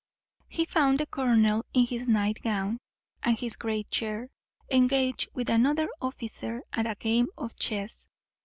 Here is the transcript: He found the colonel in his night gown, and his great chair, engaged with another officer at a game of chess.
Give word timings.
He 0.47 0.65
found 0.65 0.97
the 0.97 1.05
colonel 1.05 1.63
in 1.75 1.85
his 1.85 2.07
night 2.07 2.41
gown, 2.41 2.79
and 3.21 3.37
his 3.37 3.55
great 3.55 3.91
chair, 3.91 4.29
engaged 4.71 5.29
with 5.35 5.47
another 5.47 5.89
officer 6.01 6.63
at 6.73 6.87
a 6.89 6.95
game 6.95 7.27
of 7.37 7.55
chess. 7.55 8.07